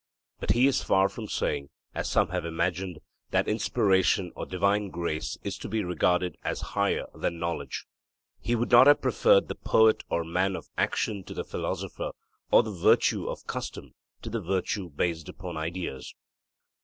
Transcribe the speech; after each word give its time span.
But 0.39 0.53
he 0.53 0.65
is 0.65 0.81
far 0.81 1.07
from 1.09 1.27
saying, 1.27 1.69
as 1.93 2.09
some 2.09 2.29
have 2.29 2.43
imagined, 2.43 3.01
that 3.29 3.47
inspiration 3.47 4.31
or 4.35 4.47
divine 4.47 4.89
grace 4.89 5.37
is 5.43 5.59
to 5.59 5.69
be 5.69 5.83
regarded 5.83 6.37
as 6.43 6.59
higher 6.73 7.05
than 7.13 7.37
knowledge. 7.37 7.85
He 8.39 8.55
would 8.55 8.71
not 8.71 8.87
have 8.87 8.99
preferred 9.03 9.47
the 9.47 9.53
poet 9.53 10.03
or 10.09 10.23
man 10.23 10.55
of 10.55 10.69
action 10.75 11.23
to 11.25 11.35
the 11.35 11.43
philosopher, 11.45 12.13
or 12.51 12.63
the 12.63 12.71
virtue 12.71 13.27
of 13.27 13.45
custom 13.45 13.93
to 14.23 14.31
the 14.31 14.41
virtue 14.41 14.89
based 14.89 15.29
upon 15.29 15.55
ideas. 15.55 16.15